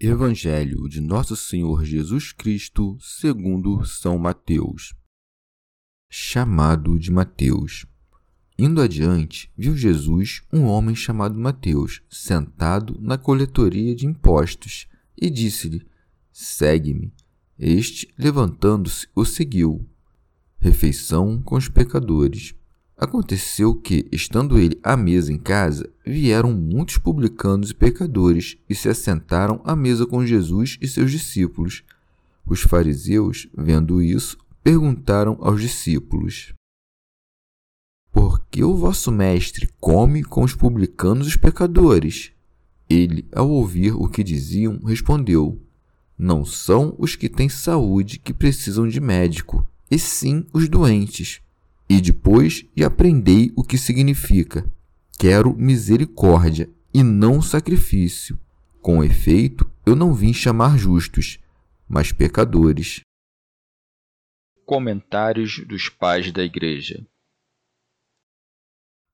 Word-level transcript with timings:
Evangelho 0.00 0.88
de 0.88 1.00
Nosso 1.00 1.36
Senhor 1.36 1.84
Jesus 1.84 2.32
Cristo, 2.32 2.98
segundo 3.00 3.84
São 3.84 4.18
Mateus. 4.18 4.92
Chamado 6.10 6.98
de 6.98 7.12
Mateus. 7.12 7.86
Indo 8.58 8.82
adiante, 8.82 9.52
viu 9.56 9.76
Jesus 9.76 10.42
um 10.52 10.64
homem 10.64 10.96
chamado 10.96 11.38
Mateus, 11.38 12.02
sentado 12.10 12.98
na 13.00 13.16
coletoria 13.16 13.94
de 13.94 14.04
impostos, 14.04 14.88
e 15.16 15.30
disse-lhe: 15.30 15.86
Segue-me. 16.32 17.14
Este, 17.56 18.12
levantando-se, 18.18 19.06
o 19.14 19.24
seguiu. 19.24 19.88
Refeição 20.58 21.40
com 21.40 21.54
os 21.54 21.68
pecadores. 21.68 22.52
Aconteceu 23.04 23.74
que, 23.74 24.08
estando 24.10 24.58
ele 24.58 24.80
à 24.82 24.96
mesa 24.96 25.30
em 25.30 25.36
casa, 25.36 25.92
vieram 26.06 26.54
muitos 26.54 26.96
publicanos 26.96 27.68
e 27.68 27.74
pecadores 27.74 28.56
e 28.66 28.74
se 28.74 28.88
assentaram 28.88 29.60
à 29.62 29.76
mesa 29.76 30.06
com 30.06 30.24
Jesus 30.24 30.78
e 30.80 30.88
seus 30.88 31.10
discípulos. 31.10 31.84
Os 32.46 32.62
fariseus, 32.62 33.46
vendo 33.54 34.00
isso, 34.00 34.38
perguntaram 34.62 35.36
aos 35.42 35.60
discípulos: 35.60 36.54
Por 38.10 38.42
que 38.46 38.64
o 38.64 38.74
vosso 38.74 39.12
mestre 39.12 39.68
come 39.78 40.24
com 40.24 40.42
os 40.42 40.54
publicanos 40.54 41.26
e 41.26 41.30
os 41.30 41.36
pecadores? 41.36 42.32
Ele, 42.88 43.28
ao 43.34 43.50
ouvir 43.50 43.92
o 43.94 44.08
que 44.08 44.24
diziam, 44.24 44.78
respondeu: 44.82 45.60
Não 46.16 46.42
são 46.42 46.96
os 46.98 47.14
que 47.14 47.28
têm 47.28 47.50
saúde 47.50 48.18
que 48.18 48.32
precisam 48.32 48.88
de 48.88 48.98
médico, 48.98 49.68
e 49.90 49.98
sim 49.98 50.46
os 50.54 50.70
doentes. 50.70 51.43
E 51.94 52.00
depois 52.00 52.66
e 52.76 52.82
aprendei 52.82 53.52
o 53.54 53.62
que 53.62 53.78
significa. 53.78 54.68
Quero 55.16 55.56
misericórdia 55.56 56.68
e 56.92 57.04
não 57.04 57.40
sacrifício. 57.40 58.36
Com 58.82 59.04
efeito, 59.04 59.70
eu 59.86 59.94
não 59.94 60.12
vim 60.12 60.32
chamar 60.32 60.76
justos, 60.76 61.38
mas 61.88 62.10
pecadores. 62.10 63.02
Comentários 64.66 65.64
dos 65.68 65.88
Pais 65.88 66.32
da 66.32 66.42
Igreja 66.42 67.06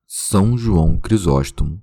São 0.07 0.57
João 0.57 0.97
Crisóstomo 0.97 1.79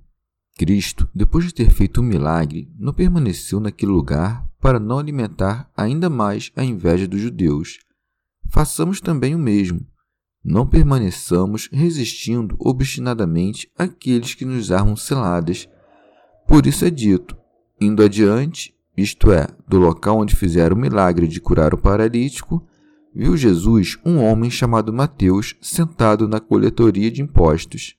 Cristo, 0.57 1.09
depois 1.15 1.45
de 1.45 1.53
ter 1.53 1.71
feito 1.71 1.99
o 1.99 2.03
um 2.03 2.07
milagre, 2.07 2.69
não 2.77 2.91
permaneceu 2.91 3.61
naquele 3.61 3.93
lugar 3.93 4.45
para 4.59 4.81
não 4.81 4.99
alimentar 4.99 5.71
ainda 5.77 6.09
mais 6.09 6.51
a 6.57 6.65
inveja 6.65 7.07
dos 7.07 7.21
judeus. 7.21 7.79
Façamos 8.49 8.99
também 8.99 9.33
o 9.33 9.39
mesmo 9.39 9.87
não 10.49 10.65
permaneçamos 10.65 11.69
resistindo 11.71 12.55
obstinadamente 12.57 13.71
àqueles 13.77 14.33
que 14.33 14.43
nos 14.43 14.71
armam 14.71 14.95
seladas. 14.95 15.69
Por 16.47 16.65
isso 16.65 16.83
é 16.85 16.89
dito, 16.89 17.37
indo 17.79 18.01
adiante, 18.01 18.75
isto 18.97 19.31
é, 19.31 19.47
do 19.67 19.77
local 19.77 20.17
onde 20.17 20.35
fizeram 20.35 20.75
o 20.75 20.79
milagre 20.79 21.27
de 21.27 21.39
curar 21.39 21.71
o 21.71 21.77
paralítico, 21.77 22.67
viu 23.13 23.37
Jesus 23.37 23.99
um 24.03 24.23
homem 24.23 24.49
chamado 24.49 24.91
Mateus 24.91 25.55
sentado 25.61 26.27
na 26.27 26.39
coletoria 26.39 27.11
de 27.11 27.21
impostos. 27.21 27.95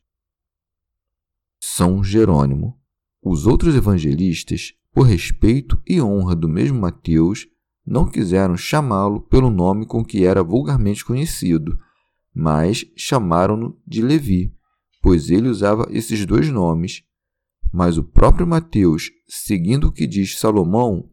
São 1.62 2.02
Jerônimo. 2.02 2.76
Os 3.22 3.46
outros 3.46 3.76
evangelistas, 3.76 4.74
por 4.92 5.02
respeito 5.04 5.80
e 5.86 6.02
honra 6.02 6.34
do 6.34 6.48
mesmo 6.48 6.80
Mateus, 6.80 7.46
não 7.86 8.10
quiseram 8.10 8.56
chamá-lo 8.56 9.20
pelo 9.20 9.50
nome 9.50 9.86
com 9.86 10.04
que 10.04 10.24
era 10.24 10.42
vulgarmente 10.42 11.04
conhecido 11.04 11.78
mas 12.34 12.84
chamaram-no 12.96 13.78
de 13.86 14.02
Levi, 14.02 14.52
pois 15.02 15.30
ele 15.30 15.48
usava 15.48 15.88
esses 15.90 16.24
dois 16.24 16.48
nomes. 16.48 17.02
Mas 17.72 17.98
o 17.98 18.04
próprio 18.04 18.46
Mateus, 18.46 19.10
seguindo 19.28 19.88
o 19.88 19.92
que 19.92 20.06
diz 20.06 20.38
Salomão, 20.38 21.08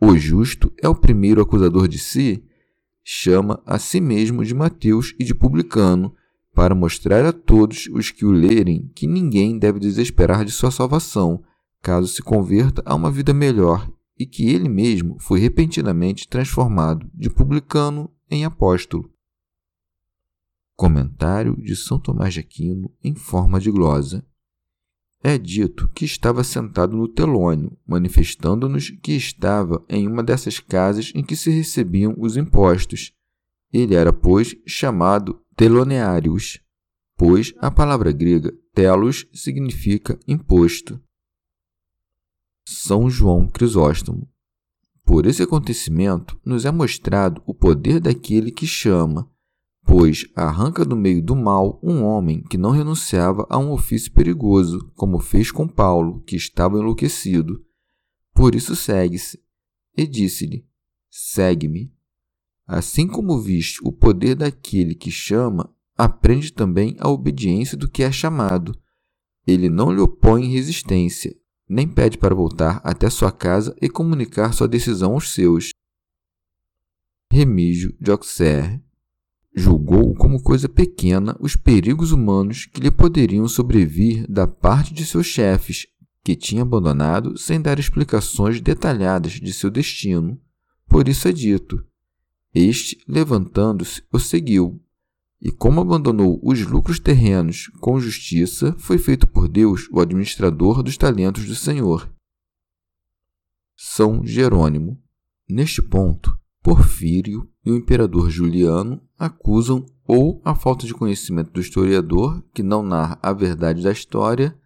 o 0.00 0.16
justo 0.16 0.72
é 0.82 0.88
o 0.88 0.94
primeiro 0.94 1.40
acusador 1.40 1.86
de 1.86 1.98
si, 1.98 2.44
chama 3.04 3.62
a 3.66 3.78
si 3.78 4.00
mesmo 4.00 4.44
de 4.44 4.54
Mateus 4.54 5.14
e 5.18 5.24
de 5.24 5.34
publicano, 5.34 6.14
para 6.54 6.74
mostrar 6.74 7.24
a 7.24 7.32
todos 7.32 7.86
os 7.92 8.10
que 8.10 8.24
o 8.24 8.32
lerem 8.32 8.90
que 8.94 9.06
ninguém 9.06 9.58
deve 9.58 9.78
desesperar 9.78 10.44
de 10.44 10.50
sua 10.50 10.70
salvação, 10.70 11.42
caso 11.80 12.08
se 12.08 12.22
converta 12.22 12.82
a 12.84 12.94
uma 12.94 13.10
vida 13.10 13.32
melhor, 13.32 13.90
e 14.18 14.26
que 14.26 14.50
ele 14.50 14.68
mesmo 14.68 15.16
foi 15.18 15.40
repentinamente 15.40 16.28
transformado 16.28 17.08
de 17.14 17.30
publicano 17.30 18.10
em 18.30 18.44
apóstolo. 18.44 19.10
Comentário 20.80 21.54
de 21.62 21.76
São 21.76 22.00
Tomás 22.00 22.32
de 22.32 22.40
Aquino 22.40 22.90
em 23.04 23.14
forma 23.14 23.60
de 23.60 23.70
glosa. 23.70 24.24
É 25.22 25.36
dito 25.36 25.90
que 25.90 26.06
estava 26.06 26.42
sentado 26.42 26.96
no 26.96 27.06
telônio, 27.06 27.76
manifestando-nos 27.86 28.88
que 28.88 29.12
estava 29.12 29.84
em 29.90 30.08
uma 30.08 30.22
dessas 30.22 30.58
casas 30.58 31.12
em 31.14 31.22
que 31.22 31.36
se 31.36 31.50
recebiam 31.50 32.14
os 32.16 32.34
impostos. 32.38 33.12
Ele 33.70 33.94
era, 33.94 34.10
pois, 34.10 34.56
chamado 34.66 35.42
teloneários, 35.54 36.58
pois 37.14 37.52
a 37.58 37.70
palavra 37.70 38.10
grega 38.10 38.50
telos 38.72 39.26
significa 39.34 40.18
imposto. 40.26 40.98
São 42.66 43.10
João 43.10 43.46
Crisóstomo. 43.46 44.26
Por 45.04 45.26
esse 45.26 45.42
acontecimento, 45.42 46.40
nos 46.42 46.64
é 46.64 46.70
mostrado 46.70 47.42
o 47.44 47.52
poder 47.52 48.00
daquele 48.00 48.50
que 48.50 48.66
chama, 48.66 49.30
pois 49.84 50.24
arranca 50.36 50.84
do 50.84 50.96
meio 50.96 51.22
do 51.22 51.34
mal 51.34 51.80
um 51.82 52.04
homem 52.04 52.42
que 52.42 52.58
não 52.58 52.70
renunciava 52.70 53.46
a 53.48 53.58
um 53.58 53.72
ofício 53.72 54.12
perigoso, 54.12 54.90
como 54.94 55.18
fez 55.18 55.50
com 55.50 55.66
Paulo, 55.66 56.22
que 56.22 56.36
estava 56.36 56.78
enlouquecido. 56.78 57.64
Por 58.32 58.54
isso 58.54 58.76
segue-se. 58.76 59.42
E 59.96 60.06
disse-lhe: 60.06 60.66
Segue-me. 61.10 61.92
Assim 62.66 63.08
como 63.08 63.40
viste 63.40 63.80
o 63.82 63.90
poder 63.90 64.36
daquele 64.36 64.94
que 64.94 65.10
chama, 65.10 65.74
aprende 65.96 66.52
também 66.52 66.96
a 67.00 67.08
obediência 67.08 67.76
do 67.76 67.90
que 67.90 68.02
é 68.02 68.12
chamado. 68.12 68.72
Ele 69.46 69.68
não 69.68 69.92
lhe 69.92 70.00
opõe 70.00 70.46
resistência, 70.46 71.36
nem 71.68 71.88
pede 71.88 72.16
para 72.16 72.34
voltar 72.34 72.80
até 72.84 73.10
sua 73.10 73.32
casa 73.32 73.76
e 73.82 73.88
comunicar 73.88 74.52
sua 74.52 74.68
decisão 74.68 75.14
aos 75.14 75.30
seus. 75.30 75.70
Remígio 77.32 77.96
de 78.00 78.10
Auxerre 78.10 78.80
julgou 79.54 80.14
como 80.14 80.42
coisa 80.42 80.68
pequena 80.68 81.36
os 81.40 81.56
perigos 81.56 82.12
humanos 82.12 82.66
que 82.66 82.80
lhe 82.80 82.90
poderiam 82.90 83.46
sobrevir 83.48 84.26
da 84.28 84.46
parte 84.46 84.94
de 84.94 85.04
seus 85.04 85.26
chefes, 85.26 85.86
que 86.22 86.36
tinha 86.36 86.62
abandonado 86.62 87.36
sem 87.36 87.60
dar 87.60 87.78
explicações 87.78 88.60
detalhadas 88.60 89.32
de 89.32 89.52
seu 89.52 89.70
destino. 89.70 90.40
Por 90.86 91.08
isso 91.08 91.26
é 91.28 91.32
dito: 91.32 91.84
Este, 92.54 92.98
levantando-se, 93.08 94.02
o 94.12 94.18
seguiu. 94.18 94.80
E 95.40 95.50
como 95.50 95.80
abandonou 95.80 96.38
os 96.42 96.60
lucros 96.66 97.00
terrenos 97.00 97.68
com 97.80 97.98
justiça, 97.98 98.76
foi 98.78 98.98
feito 98.98 99.26
por 99.26 99.48
Deus 99.48 99.88
o 99.90 99.98
administrador 99.98 100.82
dos 100.82 100.98
talentos 100.98 101.46
do 101.46 101.54
Senhor. 101.54 102.12
São 103.74 104.24
Jerônimo. 104.24 105.02
Neste 105.48 105.80
ponto, 105.80 106.38
Porfírio 106.62 107.49
e 107.64 107.70
o 107.70 107.76
imperador 107.76 108.30
Juliano 108.30 109.00
acusam 109.18 109.84
ou 110.06 110.40
a 110.44 110.54
falta 110.54 110.86
de 110.86 110.94
conhecimento 110.94 111.52
do 111.52 111.60
historiador, 111.60 112.42
que 112.52 112.62
não 112.62 112.82
narra 112.82 113.18
a 113.22 113.32
verdade 113.32 113.82
da 113.82 113.92
história, 113.92 114.56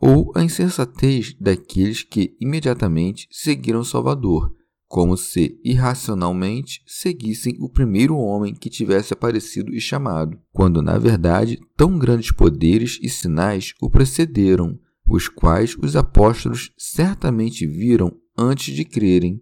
ou 0.00 0.32
a 0.34 0.42
insensatez 0.42 1.36
daqueles 1.40 2.02
que 2.02 2.36
imediatamente 2.40 3.28
seguiram 3.30 3.84
Salvador, 3.84 4.52
como 4.88 5.16
se 5.16 5.58
irracionalmente 5.64 6.82
seguissem 6.86 7.56
o 7.60 7.68
primeiro 7.68 8.16
homem 8.16 8.52
que 8.52 8.68
tivesse 8.68 9.12
aparecido 9.12 9.72
e 9.72 9.80
chamado, 9.80 10.38
quando 10.52 10.82
na 10.82 10.98
verdade 10.98 11.58
tão 11.76 11.98
grandes 11.98 12.32
poderes 12.32 12.98
e 13.00 13.08
sinais 13.08 13.72
o 13.80 13.88
precederam, 13.88 14.78
os 15.06 15.28
quais 15.28 15.76
os 15.80 15.96
apóstolos 15.96 16.72
certamente 16.76 17.66
viram 17.66 18.12
antes 18.36 18.74
de 18.74 18.84
crerem. 18.84 19.40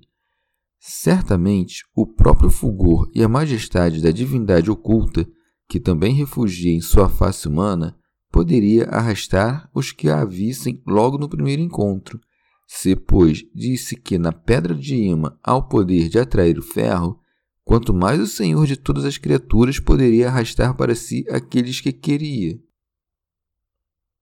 Certamente, 0.82 1.85
o 1.94 2.06
próprio 2.06 2.49
fulgor 2.49 3.11
e 3.15 3.23
a 3.23 3.29
majestade 3.29 4.00
da 4.00 4.11
divindade 4.11 4.71
oculta, 4.71 5.29
que 5.69 5.79
também 5.79 6.15
refugia 6.15 6.73
em 6.73 6.81
sua 6.81 7.06
face 7.06 7.47
humana, 7.47 7.99
poderia 8.32 8.87
arrastar 8.87 9.71
os 9.75 9.93
que 9.93 10.09
a 10.09 10.25
vissem 10.25 10.82
logo 10.87 11.19
no 11.19 11.29
primeiro 11.29 11.61
encontro, 11.61 12.19
se, 12.67 12.97
pois, 12.97 13.44
disse 13.55 13.94
que 13.94 14.17
na 14.17 14.32
pedra 14.32 14.75
de 14.75 14.94
imã 14.94 15.37
há 15.43 15.55
o 15.55 15.69
poder 15.69 16.09
de 16.09 16.19
atrair 16.19 16.59
o 16.59 16.62
ferro, 16.62 17.21
quanto 17.62 17.93
mais 17.93 18.19
o 18.19 18.26
Senhor 18.26 18.67
de 18.67 18.76
todas 18.76 19.05
as 19.05 19.19
criaturas 19.19 19.79
poderia 19.79 20.29
arrastar 20.29 20.75
para 20.75 20.94
si 20.94 21.26
aqueles 21.29 21.81
que 21.81 21.93
queria. 21.93 22.59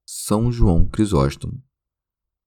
São 0.05 0.51
João 0.51 0.89
Crisóstomo. 0.89 1.63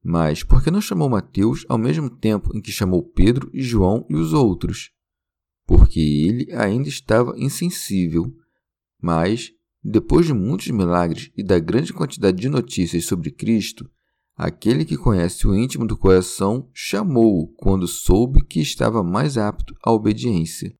Mas 0.03 0.43
por 0.43 0.63
que 0.63 0.71
não 0.71 0.81
chamou 0.81 1.09
Mateus 1.09 1.65
ao 1.69 1.77
mesmo 1.77 2.09
tempo 2.09 2.55
em 2.55 2.61
que 2.61 2.71
chamou 2.71 3.03
Pedro 3.03 3.49
e 3.53 3.61
João 3.61 4.05
e 4.09 4.15
os 4.15 4.33
outros? 4.33 4.91
Porque 5.65 5.99
ele 5.99 6.51
ainda 6.53 6.89
estava 6.89 7.33
insensível. 7.37 8.35
Mas, 9.01 9.51
depois 9.83 10.25
de 10.25 10.33
muitos 10.33 10.67
milagres 10.67 11.31
e 11.37 11.43
da 11.43 11.59
grande 11.59 11.93
quantidade 11.93 12.37
de 12.37 12.49
notícias 12.49 13.05
sobre 13.05 13.31
Cristo, 13.31 13.89
Aquele 14.35 14.85
que 14.85 14.97
conhece 14.97 15.45
o 15.45 15.53
íntimo 15.53 15.85
do 15.85 15.95
coração 15.95 16.67
chamou-o 16.73 17.47
quando 17.49 17.87
soube 17.87 18.43
que 18.43 18.59
estava 18.59 19.03
mais 19.03 19.37
apto 19.37 19.75
à 19.83 19.91
obediência. 19.91 20.75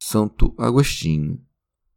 Santo 0.00 0.54
Agostinho. 0.56 1.44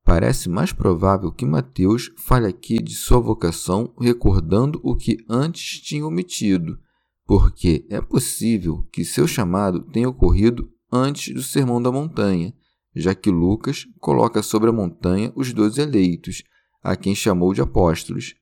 Parece 0.10 0.50
mais 0.50 0.74
provável 0.74 1.32
que 1.32 1.46
Mateus 1.46 2.12
fale 2.18 2.48
aqui 2.48 2.82
de 2.82 2.96
sua 2.96 3.20
vocação 3.20 3.94
recordando 4.02 4.82
o 4.84 4.96
que 4.96 5.24
antes 5.30 5.80
tinha 5.82 6.04
omitido, 6.04 6.80
porque 7.28 7.86
é 7.92 8.02
possível 8.02 8.88
que 8.92 9.06
seu 9.06 9.28
chamado 9.28 9.84
tenha 9.84 10.10
ocorrido 10.10 10.68
antes 10.92 11.32
do 11.32 11.44
Sermão 11.44 11.80
da 11.80 11.92
Montanha, 11.92 12.56
já 12.96 13.14
que 13.14 13.30
Lucas 13.30 13.86
coloca 14.00 14.42
sobre 14.42 14.72
a 14.72 14.74
montanha 14.74 15.32
os 15.36 15.54
doze 15.54 15.80
eleitos, 15.80 16.42
a 16.82 16.96
quem 16.96 17.14
chamou 17.14 17.54
de 17.54 17.62
apóstolos, 17.62 18.34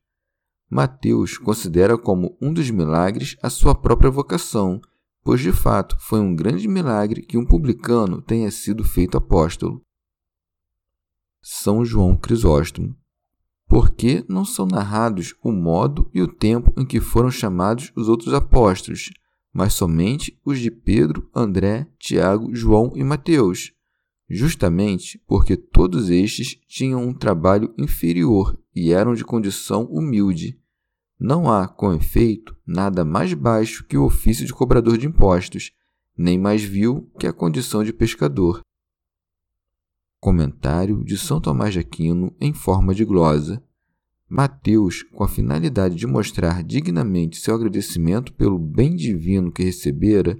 Mateus 0.69 1.37
considera 1.37 1.97
como 1.97 2.37
um 2.41 2.53
dos 2.53 2.69
milagres 2.69 3.35
a 3.43 3.49
sua 3.49 3.75
própria 3.75 4.09
vocação, 4.09 4.79
pois 5.21 5.41
de 5.41 5.51
fato 5.51 5.97
foi 5.99 6.21
um 6.21 6.33
grande 6.33 6.65
milagre 6.65 7.23
que 7.23 7.37
um 7.37 7.45
publicano 7.45 8.21
tenha 8.21 8.49
sido 8.51 8.85
feito 8.85 9.17
apóstolo. 9.17 9.85
São 11.41 11.85
João 11.85 12.15
Crisóstomo. 12.15 12.95
Por 13.67 13.91
que 13.91 14.23
não 14.29 14.45
são 14.45 14.65
narrados 14.65 15.35
o 15.43 15.51
modo 15.51 16.09
e 16.13 16.21
o 16.21 16.27
tempo 16.27 16.73
em 16.77 16.85
que 16.85 17.01
foram 17.01 17.29
chamados 17.29 17.91
os 17.95 18.07
outros 18.07 18.33
apóstolos, 18.33 19.11
mas 19.53 19.73
somente 19.73 20.39
os 20.45 20.59
de 20.59 20.71
Pedro, 20.71 21.29
André, 21.35 21.87
Tiago, 21.99 22.55
João 22.55 22.93
e 22.95 23.03
Mateus? 23.03 23.73
Justamente 24.29 25.21
porque 25.27 25.57
todos 25.57 26.09
estes 26.09 26.59
tinham 26.67 27.03
um 27.03 27.13
trabalho 27.13 27.73
inferior 27.77 28.57
e 28.75 28.91
eram 28.91 29.13
de 29.13 29.23
condição 29.23 29.83
humilde. 29.85 30.59
Não 31.19 31.51
há, 31.51 31.67
com 31.67 31.93
efeito, 31.93 32.55
nada 32.65 33.03
mais 33.03 33.33
baixo 33.33 33.85
que 33.85 33.97
o 33.97 34.05
ofício 34.05 34.45
de 34.45 34.53
cobrador 34.53 34.97
de 34.97 35.07
impostos, 35.07 35.71
nem 36.15 36.37
mais 36.37 36.63
vil 36.63 37.09
que 37.19 37.25
a 37.25 37.33
condição 37.33 37.83
de 37.83 37.91
pescador. 37.91 38.61
Comentário 40.19 41.03
de 41.03 41.17
São 41.17 41.39
Tomás 41.39 41.73
de 41.73 41.79
Aquino 41.79 42.35
em 42.39 42.53
forma 42.53 42.93
de 42.93 43.05
glosa. 43.05 43.63
Mateus, 44.29 45.03
com 45.03 45.23
a 45.23 45.27
finalidade 45.27 45.95
de 45.95 46.05
mostrar 46.05 46.63
dignamente 46.63 47.37
seu 47.37 47.55
agradecimento 47.55 48.33
pelo 48.33 48.59
bem 48.59 48.95
divino 48.95 49.51
que 49.51 49.63
recebera, 49.63 50.37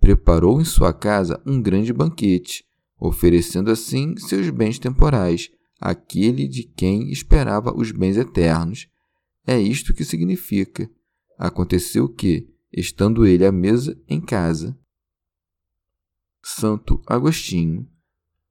preparou 0.00 0.60
em 0.60 0.64
sua 0.64 0.92
casa 0.92 1.42
um 1.46 1.60
grande 1.60 1.92
banquete, 1.92 2.64
oferecendo 2.98 3.70
assim 3.70 4.16
seus 4.16 4.48
bens 4.50 4.78
temporais 4.78 5.50
àquele 5.80 6.48
de 6.48 6.62
quem 6.62 7.10
esperava 7.10 7.76
os 7.76 7.90
bens 7.92 8.16
eternos 8.16 8.88
é 9.46 9.58
isto 9.58 9.94
que 9.94 10.04
significa. 10.04 10.90
Aconteceu 11.38 12.08
que, 12.08 12.52
estando 12.72 13.24
ele 13.24 13.46
à 13.46 13.52
mesa 13.52 13.96
em 14.08 14.20
casa. 14.20 14.76
Santo 16.42 17.00
Agostinho. 17.06 17.88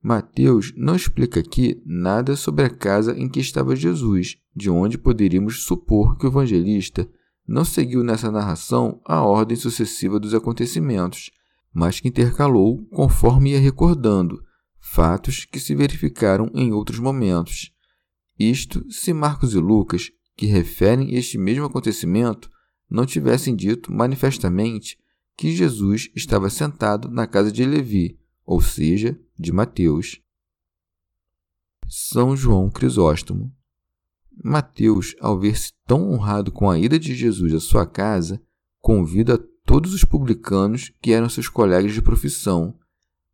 Mateus 0.05 0.71
não 0.77 0.95
explica 0.95 1.39
aqui 1.39 1.81
nada 1.83 2.35
sobre 2.35 2.63
a 2.63 2.69
casa 2.69 3.17
em 3.17 3.27
que 3.27 3.39
estava 3.39 3.75
Jesus, 3.75 4.37
de 4.55 4.69
onde 4.69 4.99
poderíamos 4.99 5.63
supor 5.63 6.15
que 6.15 6.27
o 6.27 6.29
evangelista 6.29 7.09
não 7.47 7.65
seguiu 7.65 8.03
nessa 8.03 8.29
narração 8.29 9.01
a 9.03 9.23
ordem 9.23 9.57
sucessiva 9.57 10.19
dos 10.19 10.35
acontecimentos, 10.35 11.31
mas 11.73 11.99
que 11.99 12.07
intercalou 12.07 12.85
conforme 12.89 13.53
ia 13.53 13.59
recordando 13.59 14.43
fatos 14.79 15.43
que 15.43 15.59
se 15.59 15.73
verificaram 15.73 16.51
em 16.53 16.71
outros 16.71 16.99
momentos. 16.99 17.71
Isto 18.37 18.85
se 18.91 19.11
Marcos 19.11 19.55
e 19.55 19.57
Lucas 19.57 20.11
que 20.37 20.45
referem 20.45 21.15
este 21.15 21.39
mesmo 21.39 21.65
acontecimento 21.65 22.47
não 22.87 23.07
tivessem 23.07 23.55
dito 23.55 23.91
manifestamente 23.91 24.99
que 25.35 25.51
Jesus 25.51 26.11
estava 26.15 26.47
sentado 26.51 27.09
na 27.09 27.25
casa 27.25 27.51
de 27.51 27.65
Levi, 27.65 28.19
ou 28.45 28.61
seja, 28.61 29.19
de 29.37 29.51
Mateus. 29.51 30.21
São 31.87 32.35
João 32.35 32.69
Crisóstomo. 32.69 33.53
Mateus, 34.43 35.15
ao 35.19 35.39
ver-se 35.39 35.73
tão 35.85 36.11
honrado 36.11 36.51
com 36.51 36.69
a 36.69 36.79
ida 36.79 36.97
de 36.97 37.13
Jesus 37.13 37.53
à 37.53 37.59
sua 37.59 37.85
casa, 37.85 38.41
convida 38.79 39.37
todos 39.65 39.93
os 39.93 40.03
publicanos 40.03 40.93
que 41.01 41.11
eram 41.11 41.29
seus 41.29 41.49
colegas 41.49 41.93
de 41.93 42.01
profissão, 42.01 42.77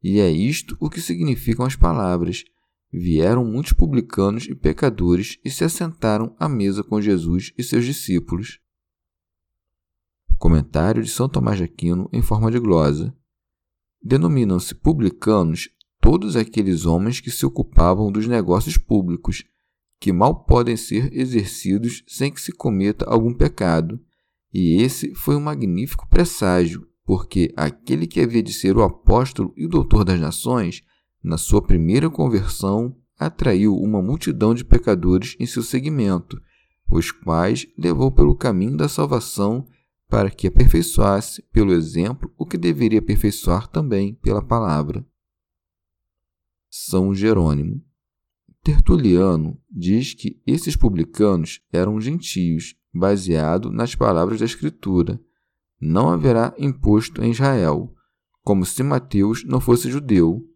e 0.01 0.19
é 0.19 0.29
isto 0.29 0.75
o 0.79 0.89
que 0.89 1.01
significam 1.01 1.65
as 1.65 1.75
palavras: 1.75 2.43
vieram 2.91 3.45
muitos 3.45 3.73
publicanos 3.73 4.45
e 4.45 4.55
pecadores 4.55 5.37
e 5.45 5.51
se 5.51 5.63
assentaram 5.63 6.35
à 6.39 6.49
mesa 6.49 6.83
com 6.83 7.01
Jesus 7.01 7.53
e 7.57 7.63
seus 7.63 7.85
discípulos. 7.85 8.59
Comentário 10.37 11.03
de 11.03 11.09
São 11.09 11.29
Tomás 11.29 11.57
de 11.57 11.65
Aquino 11.65 12.09
em 12.11 12.21
forma 12.21 12.49
de 12.49 12.59
glosa. 12.59 13.15
Denominam-se 14.03 14.73
publicanos 14.73 15.69
todos 16.01 16.35
aqueles 16.35 16.85
homens 16.85 17.21
que 17.21 17.31
se 17.31 17.45
ocupavam 17.45 18.11
dos 18.11 18.27
negócios 18.27 18.77
públicos, 18.77 19.43
que 19.99 20.11
mal 20.11 20.43
podem 20.43 20.75
ser 20.75 21.13
exercidos 21.13 22.03
sem 22.07 22.31
que 22.31 22.41
se 22.41 22.51
cometa 22.51 23.05
algum 23.05 23.33
pecado. 23.33 23.99
E 24.53 24.81
esse 24.81 25.13
foi 25.15 25.35
um 25.35 25.41
magnífico 25.41 26.09
presságio, 26.09 26.85
porque 27.05 27.53
aquele 27.55 28.07
que 28.07 28.19
havia 28.19 28.43
de 28.43 28.51
ser 28.51 28.75
o 28.75 28.83
apóstolo 28.83 29.53
e 29.55 29.65
o 29.65 29.69
doutor 29.69 30.03
das 30.03 30.19
nações 30.19 30.81
na 31.23 31.37
sua 31.37 31.61
primeira 31.61 32.09
conversão, 32.09 32.95
atraiu 33.17 33.75
uma 33.75 34.01
multidão 34.01 34.53
de 34.53 34.65
pecadores 34.65 35.35
em 35.39 35.45
seu 35.45 35.61
segmento, 35.61 36.41
os 36.89 37.11
quais 37.11 37.67
levou 37.77 38.11
pelo 38.11 38.35
caminho 38.35 38.75
da 38.75 38.89
salvação 38.89 39.65
para 40.09 40.29
que 40.29 40.47
aperfeiçoasse, 40.47 41.43
pelo 41.53 41.71
exemplo, 41.71 42.33
o 42.37 42.45
que 42.45 42.57
deveria 42.57 42.99
aperfeiçoar 42.99 43.67
também 43.67 44.15
pela 44.15 44.41
palavra. 44.41 45.05
São 46.73 47.13
Jerônimo. 47.13 47.83
Tertuliano 48.63 49.59
diz 49.69 50.13
que 50.13 50.41
esses 50.47 50.73
publicanos 50.73 51.59
eram 51.69 51.99
gentios, 51.99 52.77
baseado 52.93 53.69
nas 53.69 53.93
palavras 53.93 54.39
da 54.39 54.45
Escritura. 54.45 55.19
Não 55.81 56.09
haverá 56.09 56.55
imposto 56.57 57.21
em 57.21 57.31
Israel, 57.31 57.93
como 58.41 58.65
se 58.65 58.83
Mateus 58.83 59.43
não 59.43 59.59
fosse 59.59 59.91
judeu, 59.91 60.47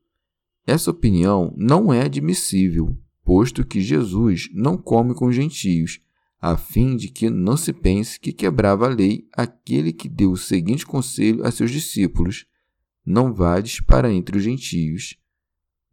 essa 0.65 0.89
opinião 0.89 1.53
não 1.57 1.91
é 1.91 2.03
admissível, 2.03 2.97
posto 3.21 3.65
que 3.65 3.81
Jesus 3.81 4.47
não 4.53 4.77
come 4.77 5.13
com 5.13 5.29
gentios, 5.33 5.99
a 6.39 6.55
fim 6.55 6.95
de 6.95 7.09
que 7.09 7.29
não 7.29 7.57
se 7.57 7.73
pense 7.73 8.17
que 8.17 8.31
quebrava 8.31 8.85
a 8.85 8.89
lei 8.89 9.27
aquele 9.33 9.91
que 9.91 10.07
deu 10.07 10.31
o 10.31 10.37
seguinte 10.37 10.85
conselho 10.85 11.45
a 11.45 11.51
seus 11.51 11.71
discípulos: 11.71 12.45
Não 13.05 13.33
vades 13.33 13.81
para 13.81 14.13
entre 14.13 14.37
os 14.37 14.43
gentios. 14.43 15.17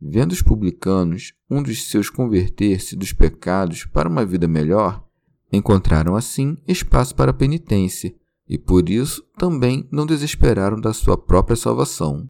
Vendo 0.05 0.33
os 0.33 0.43
publicanos, 0.43 1.33
um 1.49 1.63
dos 1.63 1.89
seus 1.89 2.11
converter-se 2.11 2.97
dos 2.97 3.13
pecados 3.13 3.85
para 3.85 4.09
uma 4.09 4.27
vida 4.27 4.49
melhor, 4.49 5.07
encontraram 5.53 6.17
assim 6.17 6.57
espaço 6.67 7.15
para 7.15 7.33
penitência, 7.33 8.13
e 8.49 8.59
por 8.59 8.89
isso 8.89 9.23
também 9.39 9.89
não 9.93 10.05
desesperaram 10.05 10.81
da 10.81 10.93
sua 10.93 11.17
própria 11.17 11.55
salvação. 11.55 12.27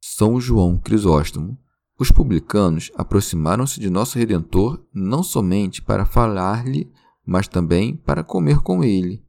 São 0.00 0.40
João 0.40 0.78
Crisóstomo. 0.78 1.58
Os 1.98 2.10
publicanos 2.10 2.90
aproximaram-se 2.94 3.80
de 3.80 3.90
nosso 3.90 4.18
Redentor 4.18 4.84
não 4.92 5.22
somente 5.22 5.82
para 5.82 6.04
falar-lhe 6.04 6.90
mas 7.26 7.48
também 7.48 7.96
para 7.96 8.22
comer 8.22 8.60
com 8.60 8.84
ele. 8.84 9.24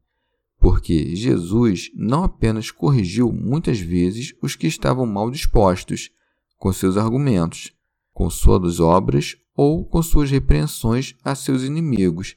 Porque 0.60 1.16
Jesus 1.16 1.90
não 1.96 2.24
apenas 2.24 2.70
corrigiu 2.70 3.32
muitas 3.34 3.80
vezes 3.80 4.36
os 4.42 4.56
que 4.56 4.68
estavam 4.68 5.06
mal 5.06 5.32
dispostos, 5.32 6.12
com 6.58 6.74
seus 6.74 6.98
argumentos, 6.98 7.74
com 8.14 8.30
suas 8.30 8.80
obras 8.80 9.38
ou 9.56 9.86
com 9.86 10.02
suas 10.02 10.30
repreensões 10.30 11.16
a 11.24 11.36
seus 11.36 11.64
inimigos, 11.64 12.36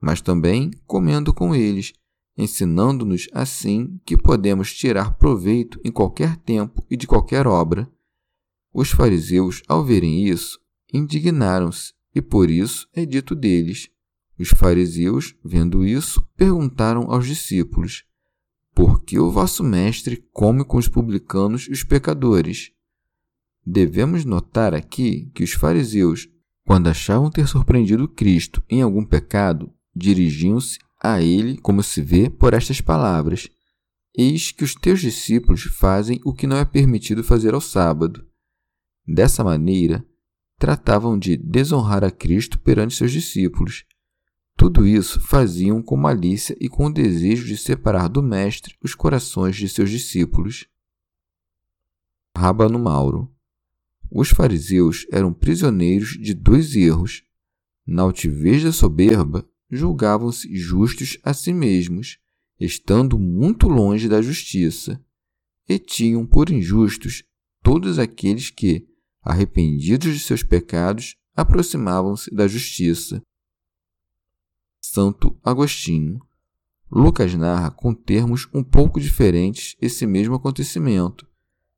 mas 0.00 0.20
também 0.20 0.70
comendo 0.86 1.32
com 1.32 1.54
eles, 1.54 1.92
ensinando-nos 2.36 3.28
assim 3.32 4.00
que 4.04 4.16
podemos 4.16 4.72
tirar 4.74 5.14
proveito 5.16 5.80
em 5.84 5.90
qualquer 5.90 6.36
tempo 6.36 6.84
e 6.90 6.96
de 6.96 7.06
qualquer 7.06 7.46
obra. 7.46 7.90
Os 8.72 8.90
fariseus, 8.90 9.62
ao 9.68 9.84
verem 9.84 10.26
isso, 10.26 10.58
indignaram-se, 10.92 11.92
e 12.14 12.20
por 12.22 12.50
isso 12.50 12.88
é 12.94 13.04
dito 13.04 13.34
deles: 13.34 13.88
os 14.38 14.48
fariseus, 14.48 15.34
vendo 15.44 15.84
isso, 15.84 16.26
perguntaram 16.34 17.10
aos 17.10 17.26
discípulos: 17.26 18.04
Por 18.74 19.02
que 19.04 19.18
o 19.18 19.30
vosso 19.30 19.62
mestre 19.62 20.26
come 20.32 20.64
com 20.64 20.78
os 20.78 20.88
publicanos 20.88 21.66
e 21.68 21.72
os 21.72 21.84
pecadores? 21.84 22.72
Devemos 23.64 24.24
notar 24.24 24.74
aqui 24.74 25.30
que 25.34 25.44
os 25.44 25.52
fariseus, 25.52 26.28
quando 26.64 26.88
achavam 26.88 27.30
ter 27.30 27.46
surpreendido 27.46 28.08
Cristo 28.08 28.62
em 28.68 28.82
algum 28.82 29.04
pecado, 29.04 29.72
dirigiam-se 29.94 30.78
a 31.02 31.22
ele, 31.22 31.58
como 31.58 31.82
se 31.82 32.00
vê 32.02 32.28
por 32.30 32.54
estas 32.54 32.80
palavras: 32.80 33.48
Eis 34.16 34.50
que 34.50 34.64
os 34.64 34.74
teus 34.74 35.00
discípulos 35.00 35.62
fazem 35.62 36.20
o 36.24 36.32
que 36.32 36.46
não 36.46 36.56
é 36.56 36.64
permitido 36.64 37.22
fazer 37.22 37.54
ao 37.54 37.60
sábado. 37.60 38.26
Dessa 39.06 39.42
maneira, 39.42 40.04
tratavam 40.58 41.18
de 41.18 41.36
desonrar 41.36 42.04
a 42.04 42.10
Cristo 42.10 42.58
perante 42.58 42.94
seus 42.94 43.12
discípulos 43.12 43.84
tudo 44.60 44.86
isso 44.86 45.18
faziam 45.22 45.82
com 45.82 45.96
malícia 45.96 46.54
e 46.60 46.68
com 46.68 46.84
o 46.84 46.92
desejo 46.92 47.46
de 47.46 47.56
separar 47.56 48.08
do 48.08 48.22
Mestre 48.22 48.76
os 48.84 48.94
corações 48.94 49.56
de 49.56 49.66
seus 49.66 49.88
discípulos. 49.88 50.66
Rábano 52.36 52.78
Mauro 52.78 53.34
Os 54.10 54.30
fariseus 54.30 55.06
eram 55.12 55.32
prisioneiros 55.32 56.18
de 56.18 56.34
dois 56.34 56.74
erros. 56.74 57.22
Na 57.86 58.02
altivez 58.02 58.64
da 58.64 58.72
soberba, 58.72 59.48
julgavam-se 59.70 60.54
justos 60.56 61.18
a 61.22 61.32
si 61.32 61.52
mesmos, 61.52 62.18
estando 62.58 63.18
muito 63.18 63.68
longe 63.68 64.08
da 64.08 64.20
justiça, 64.20 65.02
e 65.68 65.78
tinham 65.78 66.26
por 66.26 66.50
injustos 66.50 67.22
todos 67.62 67.98
aqueles 67.98 68.50
que, 68.50 68.88
arrependidos 69.22 70.12
de 70.14 70.20
seus 70.20 70.42
pecados, 70.42 71.14
aproximavam-se 71.36 72.34
da 72.34 72.48
justiça. 72.48 73.22
Santo 74.82 75.38
Agostinho. 75.44 76.20
Lucas 76.90 77.32
narra 77.34 77.70
com 77.70 77.94
termos 77.94 78.48
um 78.52 78.64
pouco 78.64 79.00
diferentes 79.00 79.76
esse 79.80 80.04
mesmo 80.04 80.34
acontecimento. 80.34 81.29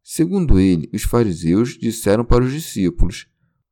Segundo 0.02 0.58
ele, 0.58 0.90
os 0.92 1.02
fariseus 1.02 1.78
disseram 1.78 2.24
para 2.24 2.44
os 2.44 2.52
discípulos: 2.52 3.26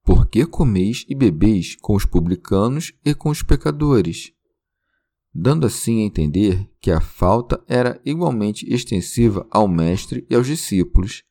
Por 0.04 0.26
que 0.26 0.46
comeis 0.46 1.04
e 1.08 1.14
bebeis 1.14 1.76
com 1.76 1.94
os 1.94 2.04
publicanos 2.04 2.92
e 3.04 3.14
com 3.14 3.30
os 3.30 3.42
pecadores? 3.42 4.32
Dando 5.34 5.66
assim 5.66 6.02
a 6.02 6.06
entender 6.06 6.68
que 6.80 6.90
a 6.90 7.00
falta 7.00 7.62
era 7.68 8.00
igualmente 8.04 8.66
extensiva 8.72 9.46
ao 9.50 9.68
Mestre 9.68 10.26
e 10.28 10.34
aos 10.34 10.46
discípulos. 10.46 11.22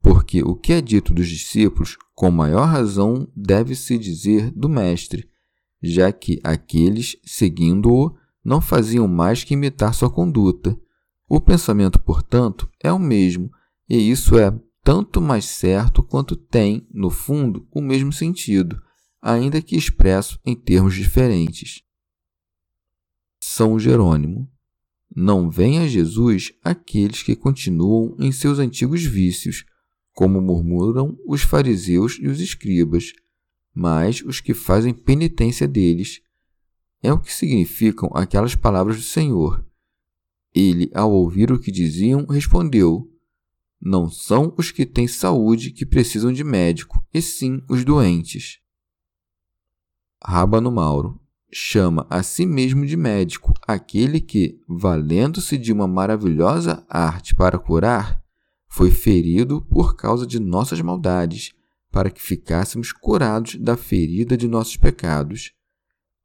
Porque 0.00 0.42
o 0.42 0.54
que 0.54 0.72
é 0.72 0.80
dito 0.80 1.12
dos 1.12 1.28
discípulos, 1.28 1.96
com 2.14 2.30
maior 2.30 2.66
razão, 2.66 3.30
deve-se 3.34 3.98
dizer 3.98 4.50
do 4.52 4.68
Mestre 4.68 5.28
já 5.82 6.12
que 6.12 6.40
aqueles, 6.42 7.16
seguindo-o, 7.24 8.14
não 8.44 8.60
faziam 8.60 9.06
mais 9.06 9.44
que 9.44 9.54
imitar 9.54 9.94
sua 9.94 10.10
conduta. 10.10 10.78
O 11.28 11.40
pensamento, 11.40 11.98
portanto, 11.98 12.68
é 12.82 12.92
o 12.92 12.98
mesmo, 12.98 13.50
e 13.88 14.10
isso 14.10 14.38
é 14.38 14.56
tanto 14.82 15.20
mais 15.20 15.44
certo 15.44 16.02
quanto 16.02 16.36
tem, 16.36 16.86
no 16.92 17.10
fundo, 17.10 17.66
o 17.72 17.80
mesmo 17.80 18.12
sentido, 18.12 18.80
ainda 19.20 19.62
que 19.62 19.76
expresso 19.76 20.38
em 20.44 20.54
termos 20.54 20.94
diferentes. 20.94 21.82
São 23.40 23.78
Jerônimo. 23.78 24.50
Não 25.14 25.50
vem 25.50 25.78
a 25.78 25.88
Jesus 25.88 26.52
aqueles 26.62 27.22
que 27.22 27.34
continuam 27.34 28.14
em 28.18 28.30
seus 28.30 28.58
antigos 28.58 29.02
vícios, 29.02 29.64
como 30.12 30.40
murmuram 30.40 31.16
os 31.26 31.42
fariseus 31.42 32.18
e 32.20 32.28
os 32.28 32.40
escribas 32.40 33.12
mas 33.78 34.22
os 34.22 34.40
que 34.40 34.52
fazem 34.54 34.92
penitência 34.92 35.68
deles. 35.68 36.20
É 37.00 37.12
o 37.12 37.20
que 37.20 37.32
significam 37.32 38.10
aquelas 38.12 38.56
palavras 38.56 38.96
do 38.96 39.02
Senhor. 39.02 39.64
Ele, 40.52 40.90
ao 40.92 41.12
ouvir 41.12 41.52
o 41.52 41.60
que 41.60 41.70
diziam, 41.70 42.26
respondeu: 42.26 43.08
Não 43.80 44.10
são 44.10 44.52
os 44.58 44.70
que 44.70 44.84
têm 44.84 45.06
saúde 45.06 45.70
que 45.70 45.86
precisam 45.86 46.32
de 46.32 46.42
médico, 46.42 47.02
e 47.12 47.22
sim 47.22 47.62
os 47.68 47.84
doentes. 47.84 48.58
Rábano 50.22 50.70
Mauro 50.70 51.20
chama 51.50 52.06
a 52.10 52.22
si 52.22 52.44
mesmo 52.44 52.84
de 52.84 52.96
médico 52.96 53.54
aquele 53.66 54.20
que, 54.20 54.60
valendo-se 54.68 55.56
de 55.56 55.72
uma 55.72 55.86
maravilhosa 55.86 56.84
arte 56.88 57.34
para 57.34 57.58
curar, 57.58 58.22
foi 58.68 58.90
ferido 58.90 59.62
por 59.62 59.96
causa 59.96 60.26
de 60.26 60.38
nossas 60.38 60.80
maldades 60.80 61.54
para 61.90 62.10
que 62.10 62.20
ficássemos 62.20 62.92
curados 62.92 63.54
da 63.56 63.76
ferida 63.76 64.36
de 64.36 64.46
nossos 64.46 64.76
pecados. 64.76 65.52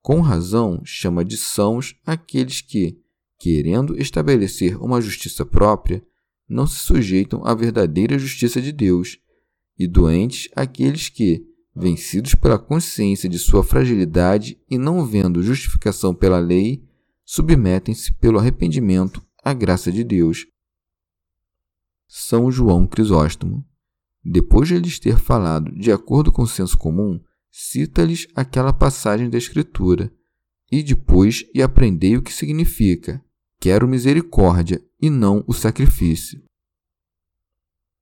Com 0.01 0.19
razão, 0.19 0.81
chama 0.83 1.23
de 1.23 1.37
sãos 1.37 1.95
aqueles 2.05 2.59
que, 2.59 2.99
querendo 3.39 3.97
estabelecer 3.97 4.75
uma 4.81 4.99
justiça 4.99 5.45
própria, 5.45 6.05
não 6.47 6.67
se 6.67 6.79
sujeitam 6.79 7.45
à 7.45 7.53
verdadeira 7.53 8.17
justiça 8.19 8.61
de 8.61 8.71
Deus, 8.71 9.19
e 9.77 9.87
doentes 9.87 10.49
aqueles 10.55 11.09
que, 11.09 11.45
vencidos 11.75 12.35
pela 12.35 12.59
consciência 12.59 13.27
de 13.27 13.39
sua 13.39 13.63
fragilidade 13.63 14.59
e 14.69 14.77
não 14.77 15.05
vendo 15.05 15.41
justificação 15.41 16.13
pela 16.13 16.39
lei, 16.39 16.83
submetem-se 17.25 18.13
pelo 18.13 18.37
arrependimento 18.37 19.21
à 19.43 19.53
graça 19.53 19.91
de 19.91 20.03
Deus. 20.03 20.45
São 22.07 22.51
João 22.51 22.85
Crisóstomo 22.85 23.65
depois 24.23 24.69
de 24.69 24.79
lhes 24.79 24.99
ter 24.99 25.19
falado 25.19 25.71
de 25.75 25.91
acordo 25.91 26.31
com 26.31 26.43
o 26.43 26.47
senso 26.47 26.77
comum, 26.77 27.19
cita-lhes 27.51 28.27
aquela 28.33 28.71
passagem 28.71 29.29
da 29.29 29.37
Escritura. 29.37 30.11
E 30.71 30.81
depois 30.81 31.45
e 31.53 31.61
aprendei 31.61 32.15
o 32.15 32.21
que 32.21 32.31
significa: 32.31 33.21
quero 33.59 33.87
misericórdia 33.87 34.81
e 35.03 35.09
não 35.09 35.43
o 35.45 35.53
sacrifício. 35.53 36.41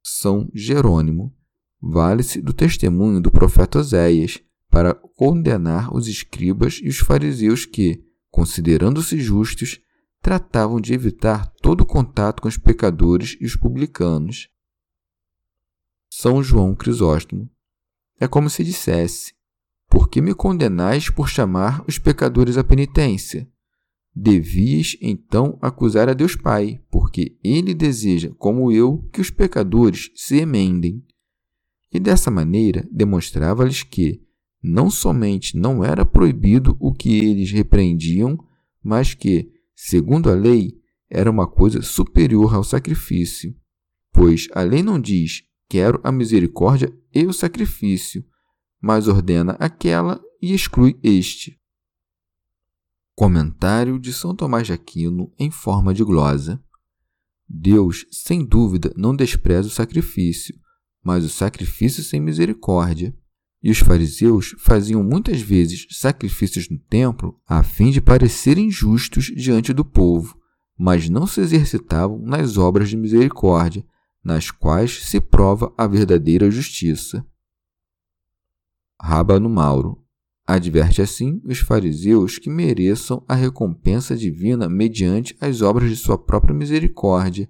São 0.03 0.47
Jerônimo 0.53 1.35
vale-se 1.81 2.39
do 2.39 2.53
testemunho 2.53 3.19
do 3.19 3.31
profeta 3.31 3.79
Oséias 3.79 4.39
para 4.69 4.93
condenar 4.93 5.91
os 5.95 6.07
escribas 6.07 6.79
e 6.79 6.87
os 6.87 6.99
fariseus 6.99 7.65
que, 7.65 8.05
considerando-se 8.29 9.19
justos, 9.19 9.81
tratavam 10.21 10.79
de 10.79 10.93
evitar 10.93 11.51
todo 11.63 11.87
contato 11.87 12.39
com 12.39 12.47
os 12.47 12.55
pecadores 12.55 13.35
e 13.41 13.45
os 13.45 13.55
publicanos. 13.55 14.47
São 16.07 16.43
João 16.43 16.75
Crisóstomo. 16.75 17.49
É 18.19 18.27
como 18.27 18.47
se 18.47 18.63
dissesse: 18.63 19.33
Por 19.89 20.07
que 20.07 20.21
me 20.21 20.35
condenais 20.35 21.09
por 21.09 21.27
chamar 21.27 21.83
os 21.87 21.97
pecadores 21.97 22.57
à 22.57 22.63
penitência? 22.63 23.50
Devias 24.13 24.97
então 25.01 25.57
acusar 25.61 26.09
a 26.09 26.13
Deus 26.13 26.35
Pai, 26.35 26.81
porque 26.91 27.37
ele 27.43 27.73
deseja, 27.73 28.31
como 28.37 28.71
eu, 28.71 29.07
que 29.11 29.21
os 29.21 29.29
pecadores 29.29 30.11
se 30.15 30.37
emendem. 30.37 31.03
E 31.93 31.99
dessa 31.99 32.29
maneira 32.29 32.87
demonstrava-lhes 32.91 33.83
que 33.83 34.21
não 34.61 34.89
somente 34.89 35.57
não 35.57 35.83
era 35.83 36.05
proibido 36.05 36.75
o 36.79 36.93
que 36.93 37.17
eles 37.19 37.51
repreendiam, 37.51 38.37
mas 38.83 39.13
que, 39.13 39.49
segundo 39.75 40.29
a 40.29 40.33
lei, 40.33 40.77
era 41.09 41.31
uma 41.31 41.47
coisa 41.47 41.81
superior 41.81 42.53
ao 42.53 42.63
sacrifício. 42.63 43.55
Pois 44.13 44.47
a 44.53 44.61
lei 44.61 44.83
não 44.83 44.99
diz 44.99 45.43
Quero 45.71 46.01
a 46.03 46.11
misericórdia 46.11 46.93
e 47.15 47.25
o 47.25 47.31
sacrifício, 47.31 48.25
mas 48.81 49.07
ordena 49.07 49.53
aquela 49.53 50.21
e 50.41 50.53
exclui 50.53 50.99
este. 51.01 51.60
Comentário 53.15 53.99
de 53.99 54.13
São 54.13 54.35
Tomás 54.35 54.65
de 54.65 54.73
Aquino 54.73 55.31
em 55.37 55.51
forma 55.51 55.93
de 55.93 56.03
glosa. 56.03 56.61
Deus, 57.47 58.05
sem 58.09 58.45
dúvida, 58.45 58.93
não 58.95 59.15
despreza 59.15 59.67
o 59.67 59.71
sacrifício, 59.71 60.55
mas 61.03 61.25
o 61.25 61.29
sacrifício 61.29 62.03
sem 62.03 62.21
misericórdia. 62.21 63.15
E 63.61 63.69
os 63.69 63.77
fariseus 63.77 64.55
faziam 64.57 65.03
muitas 65.03 65.39
vezes 65.39 65.85
sacrifícios 65.91 66.67
no 66.69 66.79
templo 66.79 67.39
a 67.47 67.61
fim 67.61 67.91
de 67.91 68.01
parecerem 68.01 68.71
justos 68.71 69.25
diante 69.25 69.71
do 69.71 69.85
povo, 69.85 70.35
mas 70.77 71.09
não 71.09 71.27
se 71.27 71.41
exercitavam 71.41 72.17
nas 72.19 72.57
obras 72.57 72.89
de 72.89 72.97
misericórdia, 72.97 73.85
nas 74.23 74.49
quais 74.49 75.05
se 75.05 75.19
prova 75.19 75.71
a 75.77 75.85
verdadeira 75.85 76.49
justiça. 76.49 77.23
Rábano 78.99 79.49
Mauro. 79.49 80.00
Adverte 80.53 81.01
assim 81.01 81.41
os 81.45 81.59
fariseus 81.59 82.37
que 82.37 82.49
mereçam 82.49 83.23
a 83.25 83.33
recompensa 83.35 84.17
divina 84.17 84.67
mediante 84.67 85.33
as 85.39 85.61
obras 85.61 85.89
de 85.89 85.95
sua 85.95 86.17
própria 86.17 86.53
misericórdia 86.53 87.49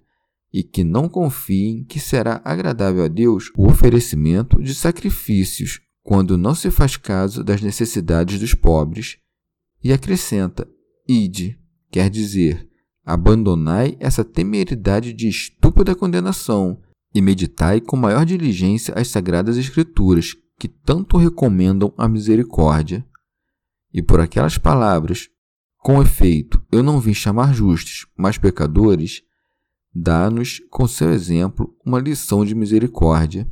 e 0.53 0.61
que 0.61 0.83
não 0.83 1.09
confiem 1.09 1.83
que 1.83 1.99
será 1.99 2.39
agradável 2.45 3.03
a 3.03 3.07
Deus 3.07 3.51
o 3.57 3.65
oferecimento 3.65 4.61
de 4.61 4.75
sacrifícios 4.75 5.81
quando 6.03 6.37
não 6.37 6.53
se 6.53 6.69
faz 6.69 6.95
caso 6.95 7.43
das 7.43 7.59
necessidades 7.59 8.39
dos 8.39 8.53
pobres. 8.53 9.17
E 9.83 9.91
acrescenta: 9.91 10.69
Ide, 11.09 11.57
quer 11.89 12.07
dizer, 12.07 12.69
abandonai 13.03 13.97
essa 13.99 14.23
temeridade 14.23 15.11
de 15.11 15.27
estúpida 15.27 15.95
condenação 15.95 16.79
e 17.15 17.19
meditai 17.19 17.81
com 17.81 17.97
maior 17.97 18.27
diligência 18.27 18.93
as 18.95 19.07
sagradas 19.07 19.57
Escrituras, 19.57 20.35
que 20.61 20.67
tanto 20.67 21.17
recomendam 21.17 21.91
a 21.97 22.07
misericórdia. 22.07 23.03
E 23.91 23.99
por 23.99 24.19
aquelas 24.19 24.59
palavras, 24.59 25.27
com 25.79 25.99
efeito, 25.99 26.63
eu 26.71 26.83
não 26.83 26.99
vim 26.99 27.15
chamar 27.15 27.51
justos, 27.51 28.05
mas 28.15 28.37
pecadores, 28.37 29.23
dá-nos, 29.91 30.59
com 30.69 30.87
seu 30.87 31.09
exemplo, 31.09 31.75
uma 31.83 31.99
lição 31.99 32.45
de 32.45 32.53
misericórdia. 32.53 33.49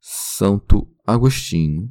Santo 0.00 0.92
Agostinho. 1.06 1.88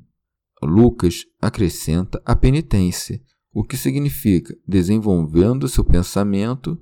Lucas 0.61 1.23
acrescenta 1.41 2.21
a 2.25 2.35
penitência, 2.35 3.21
o 3.53 3.63
que 3.63 3.77
significa, 3.77 4.53
desenvolvendo 4.67 5.69
seu 5.69 5.85
pensamento, 5.85 6.77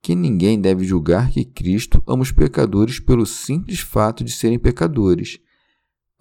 que 0.00 0.14
ninguém 0.14 0.60
deve 0.60 0.84
julgar 0.84 1.32
que 1.32 1.44
Cristo 1.44 2.00
ama 2.06 2.22
os 2.22 2.30
pecadores 2.30 3.00
pelo 3.00 3.26
simples 3.26 3.80
fato 3.80 4.22
de 4.22 4.30
serem 4.30 4.60
pecadores. 4.60 5.40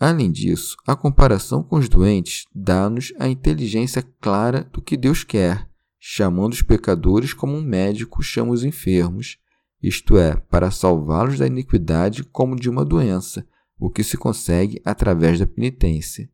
Além 0.05 0.29
disso, 0.29 0.75
a 0.85 0.97
comparação 0.97 1.63
com 1.63 1.77
os 1.77 1.87
doentes 1.87 2.45
dá-nos 2.53 3.13
a 3.17 3.29
inteligência 3.29 4.03
clara 4.19 4.65
do 4.65 4.81
que 4.81 4.97
Deus 4.97 5.23
quer, 5.23 5.65
chamando 5.97 6.51
os 6.51 6.61
pecadores 6.61 7.33
como 7.33 7.55
um 7.55 7.61
médico 7.61 8.21
chama 8.21 8.51
os 8.51 8.65
enfermos, 8.65 9.37
isto 9.81 10.17
é, 10.17 10.35
para 10.35 10.71
salvá-los 10.71 11.39
da 11.39 11.47
iniquidade 11.47 12.21
como 12.21 12.57
de 12.57 12.69
uma 12.69 12.83
doença, 12.83 13.47
o 13.79 13.89
que 13.89 14.03
se 14.03 14.17
consegue 14.17 14.81
através 14.83 15.39
da 15.39 15.47
penitência. 15.47 16.29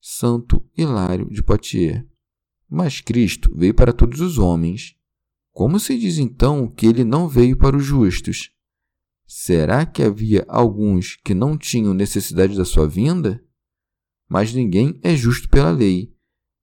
Santo 0.00 0.64
Hilário 0.74 1.28
de 1.28 1.42
Poitiers. 1.42 2.06
Mas 2.70 3.02
Cristo 3.02 3.54
veio 3.54 3.74
para 3.74 3.92
todos 3.92 4.22
os 4.22 4.38
homens, 4.38 4.96
como 5.52 5.78
se 5.78 5.98
diz 5.98 6.16
então 6.16 6.68
que 6.68 6.86
ele 6.86 7.04
não 7.04 7.28
veio 7.28 7.54
para 7.54 7.76
os 7.76 7.84
justos? 7.84 8.50
Será 9.30 9.84
que 9.84 10.02
havia 10.02 10.42
alguns 10.48 11.16
que 11.16 11.34
não 11.34 11.58
tinham 11.58 11.92
necessidade 11.92 12.56
da 12.56 12.64
sua 12.64 12.88
vinda? 12.88 13.44
Mas 14.26 14.54
ninguém 14.54 14.98
é 15.02 15.14
justo 15.14 15.50
pela 15.50 15.70
lei, 15.70 16.14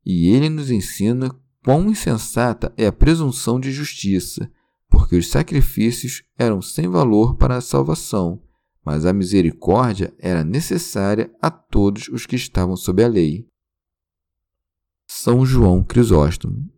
e 0.04 0.30
ele 0.30 0.50
nos 0.50 0.72
ensina 0.72 1.30
quão 1.64 1.92
insensata 1.92 2.74
é 2.76 2.88
a 2.88 2.92
presunção 2.92 3.60
de 3.60 3.72
justiça, 3.72 4.52
porque 4.90 5.16
os 5.16 5.30
sacrifícios 5.30 6.24
eram 6.38 6.60
sem 6.60 6.88
valor 6.88 7.38
para 7.38 7.56
a 7.56 7.62
salvação, 7.62 8.42
mas 8.84 9.06
a 9.06 9.14
misericórdia 9.14 10.12
era 10.18 10.44
necessária 10.44 11.32
a 11.40 11.52
todos 11.52 12.08
os 12.08 12.26
que 12.26 12.36
estavam 12.36 12.76
sob 12.76 13.04
a 13.04 13.08
lei. 13.08 13.48
São 15.08 15.46
João 15.46 15.84
Crisóstomo 15.84 16.74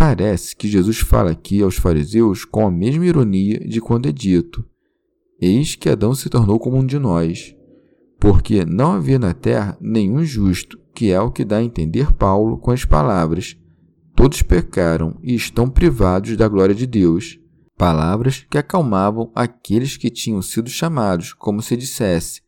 Parece 0.00 0.56
que 0.56 0.66
Jesus 0.66 1.00
fala 1.00 1.30
aqui 1.30 1.60
aos 1.60 1.76
fariseus 1.76 2.46
com 2.46 2.66
a 2.66 2.70
mesma 2.70 3.04
ironia 3.04 3.60
de 3.60 3.82
quando 3.82 4.08
é 4.08 4.12
dito: 4.12 4.66
Eis 5.40 5.74
que 5.74 5.88
Adão 5.88 6.14
se 6.14 6.28
tornou 6.28 6.58
como 6.58 6.76
um 6.76 6.84
de 6.84 6.98
nós, 6.98 7.54
porque 8.18 8.64
não 8.66 8.92
havia 8.92 9.18
na 9.18 9.32
terra 9.32 9.78
nenhum 9.80 10.22
justo, 10.22 10.78
que 10.94 11.10
é 11.10 11.20
o 11.20 11.30
que 11.30 11.44
dá 11.44 11.56
a 11.56 11.64
entender 11.64 12.12
Paulo 12.12 12.58
com 12.58 12.70
as 12.70 12.84
palavras: 12.84 13.56
Todos 14.14 14.42
pecaram 14.42 15.18
e 15.22 15.34
estão 15.34 15.70
privados 15.70 16.36
da 16.36 16.46
glória 16.46 16.74
de 16.74 16.86
Deus. 16.86 17.38
Palavras 17.76 18.46
que 18.50 18.58
acalmavam 18.58 19.32
aqueles 19.34 19.96
que 19.96 20.10
tinham 20.10 20.42
sido 20.42 20.68
chamados, 20.68 21.32
como 21.32 21.62
se 21.62 21.74
dissesse: 21.74 22.42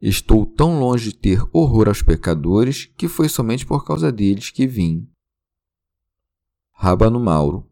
Estou 0.00 0.44
tão 0.44 0.78
longe 0.78 1.10
de 1.10 1.16
ter 1.16 1.42
horror 1.50 1.88
aos 1.88 2.02
pecadores 2.02 2.90
que 2.98 3.08
foi 3.08 3.30
somente 3.30 3.64
por 3.64 3.82
causa 3.86 4.12
deles 4.12 4.50
que 4.50 4.66
vim. 4.66 5.08
Rabano 6.74 7.18
Mauro. 7.18 7.66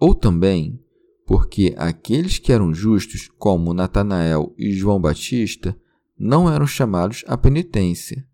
Ou 0.00 0.12
também 0.12 0.83
porque 1.26 1.74
aqueles 1.76 2.38
que 2.38 2.52
eram 2.52 2.74
justos, 2.74 3.30
como 3.38 3.72
Natanael 3.72 4.54
e 4.58 4.72
João 4.72 5.00
Batista, 5.00 5.76
não 6.18 6.50
eram 6.50 6.66
chamados 6.66 7.24
à 7.26 7.36
penitência. 7.36 8.26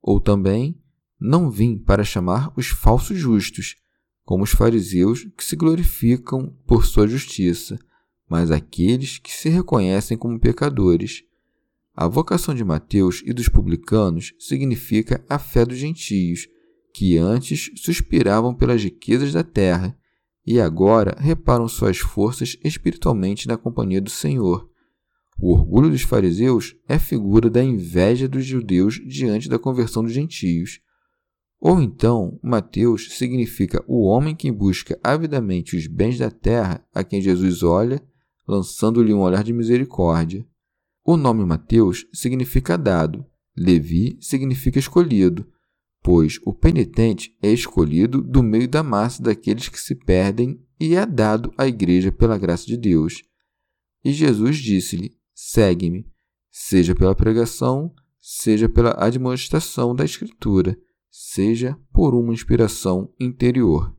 Ou 0.00 0.20
também 0.20 0.80
não 1.20 1.50
vim 1.50 1.78
para 1.78 2.04
chamar 2.04 2.52
os 2.56 2.68
falsos 2.68 3.16
justos, 3.16 3.76
como 4.24 4.42
os 4.44 4.50
fariseus 4.50 5.24
que 5.36 5.44
se 5.44 5.54
glorificam 5.54 6.56
por 6.66 6.84
sua 6.84 7.06
justiça, 7.06 7.78
mas 8.28 8.50
aqueles 8.50 9.18
que 9.18 9.32
se 9.32 9.48
reconhecem 9.48 10.16
como 10.16 10.40
pecadores. 10.40 11.22
A 11.94 12.08
vocação 12.08 12.54
de 12.54 12.64
Mateus 12.64 13.22
e 13.24 13.32
dos 13.32 13.48
publicanos 13.48 14.34
significa 14.38 15.24
a 15.28 15.38
fé 15.38 15.64
dos 15.64 15.78
gentios, 15.78 16.48
que 16.94 17.16
antes 17.16 17.70
suspiravam 17.76 18.54
pelas 18.54 18.82
riquezas 18.82 19.32
da 19.32 19.44
terra 19.44 19.96
e 20.46 20.60
agora 20.60 21.16
reparam 21.18 21.68
suas 21.68 21.98
forças 21.98 22.56
espiritualmente 22.64 23.46
na 23.46 23.56
companhia 23.56 24.00
do 24.00 24.10
Senhor. 24.10 24.68
O 25.38 25.52
orgulho 25.52 25.90
dos 25.90 26.02
fariseus 26.02 26.76
é 26.88 26.98
figura 26.98 27.48
da 27.48 27.62
inveja 27.62 28.28
dos 28.28 28.44
judeus 28.44 29.00
diante 29.06 29.48
da 29.48 29.58
conversão 29.58 30.02
dos 30.02 30.12
gentios. 30.12 30.80
Ou 31.60 31.80
então, 31.80 32.38
Mateus 32.42 33.16
significa 33.16 33.82
o 33.86 34.02
homem 34.02 34.34
que 34.34 34.50
busca 34.50 34.98
avidamente 35.02 35.76
os 35.76 35.86
bens 35.86 36.18
da 36.18 36.30
terra 36.30 36.84
a 36.92 37.04
quem 37.04 37.20
Jesus 37.20 37.62
olha, 37.62 38.02
lançando-lhe 38.46 39.14
um 39.14 39.20
olhar 39.20 39.44
de 39.44 39.52
misericórdia. 39.52 40.44
O 41.04 41.16
nome 41.16 41.44
Mateus 41.44 42.06
significa 42.12 42.76
dado, 42.76 43.24
Levi 43.56 44.18
significa 44.20 44.78
escolhido, 44.78 45.46
pois 46.02 46.40
o 46.44 46.52
penitente 46.52 47.36
é 47.40 47.48
escolhido 47.48 48.20
do 48.20 48.42
meio 48.42 48.68
da 48.68 48.82
massa 48.82 49.22
daqueles 49.22 49.68
que 49.68 49.78
se 49.78 49.94
perdem 49.94 50.60
e 50.80 50.96
é 50.96 51.06
dado 51.06 51.52
à 51.56 51.66
igreja 51.66 52.10
pela 52.10 52.36
graça 52.36 52.66
de 52.66 52.76
Deus. 52.76 53.22
E 54.04 54.12
Jesus 54.12 54.56
disse-lhe: 54.56 55.16
Segue-me, 55.32 56.10
seja 56.50 56.94
pela 56.94 57.14
pregação, 57.14 57.94
seja 58.18 58.68
pela 58.68 58.94
admoestação 58.98 59.94
da 59.94 60.04
Escritura, 60.04 60.76
seja 61.10 61.78
por 61.92 62.14
uma 62.14 62.32
inspiração 62.32 63.14
interior. 63.20 63.96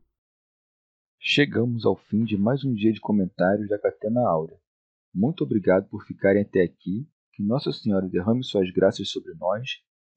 Chegamos 1.19 1.85
ao 1.85 1.95
fim 1.95 2.25
de 2.25 2.37
mais 2.37 2.65
um 2.65 2.73
dia 2.73 2.91
de 2.91 2.99
comentários 2.99 3.69
da 3.69 3.79
Catena 3.79 4.27
Áurea. 4.27 4.57
Muito 5.15 5.45
obrigado 5.45 5.87
por 5.87 6.03
ficarem 6.05 6.41
até 6.41 6.63
aqui. 6.63 7.07
Que 7.31 7.41
Nossa 7.41 7.71
Senhora 7.71 8.07
derrame 8.07 8.43
suas 8.43 8.69
graças 8.71 9.09
sobre 9.09 9.33
nós 9.35 9.69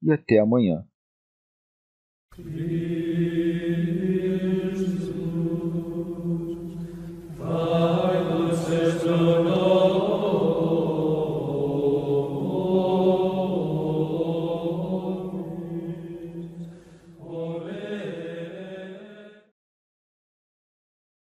e 0.03 0.11
até 0.11 0.37
amanhã. 0.37 0.85
Amen. 2.39 4.06